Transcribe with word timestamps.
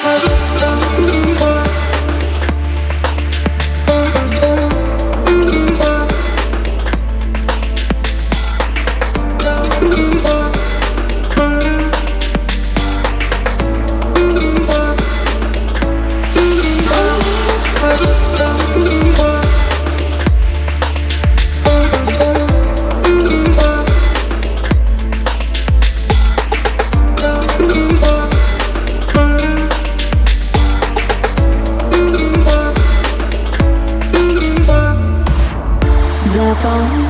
Thank 0.00 1.66
you. 1.66 1.67
Заполнить 36.68 37.06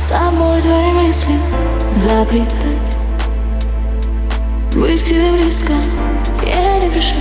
собой 0.00 0.62
твои 0.62 0.92
мысли 0.92 1.38
Заплетать 1.96 2.98
Быть 4.74 5.04
к 5.04 5.06
тебе 5.06 5.32
близко 5.32 5.72
не 6.42 6.88
грешить 6.88 7.16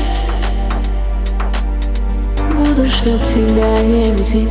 Буду, 2.54 2.90
чтоб 2.90 3.24
тебя 3.24 3.78
не 3.84 4.12
будить 4.14 4.50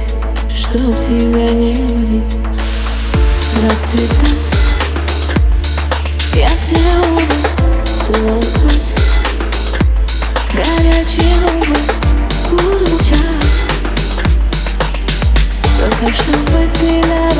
Чтоб 0.56 0.96
тебя 1.00 1.48
не 1.52 1.74
будить. 1.74 2.36
Расцветать 3.68 4.38
Я 6.34 6.48
к 6.50 6.64
тебе 6.64 6.92
губы 7.10 7.34
целовать 8.00 8.91
только 16.02 16.14
чтобы 16.14 16.68
ты 16.80 17.00
говорил, 17.00 17.31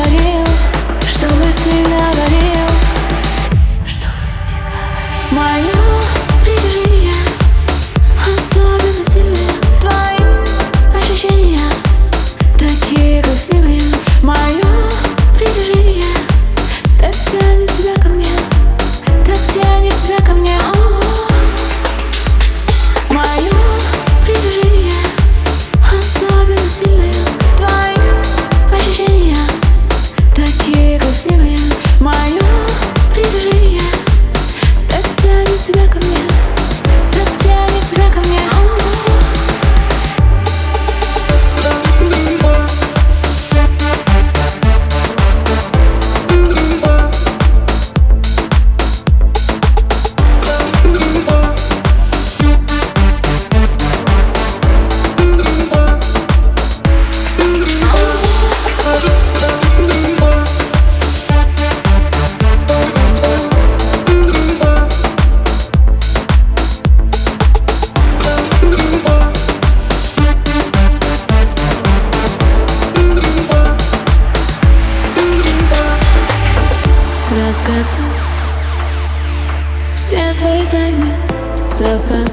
Разгадать 77.62 77.86
все 79.94 80.34
твои 80.34 80.66
тайны 80.66 81.14
Совпадать 81.64 82.28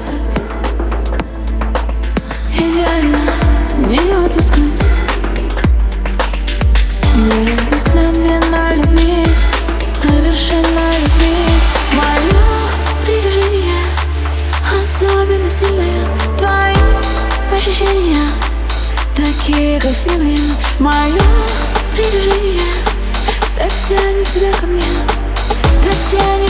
Идеально 2.52 3.30
не 3.78 4.26
упускать 4.26 4.58
Необыкновенно 7.14 8.74
любить 8.74 9.30
Совершенно 9.88 10.90
любить 10.98 11.62
Мое 11.92 12.42
притяжение 13.04 13.84
Особенно 14.82 15.48
сильное 15.48 16.08
Твои 16.38 16.74
ощущения 17.54 18.26
Такие 19.14 19.80
красивые 19.80 20.38
Мое 20.80 21.22
притяжение 21.94 22.80
так 23.60 23.70
тянет 23.86 24.26
тебя 24.26 24.50
ко 24.58 24.66
мне, 24.66 24.82
так 26.10 26.18
тянет 26.18 26.18
тебя 26.18 26.20
ко 26.28 26.38
мне. 26.38 26.49